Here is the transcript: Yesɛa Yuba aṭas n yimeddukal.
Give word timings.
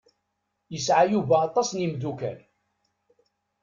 Yesɛa 0.73 1.03
Yuba 1.13 1.35
aṭas 1.47 1.69
n 1.71 1.81
yimeddukal. 1.81 2.39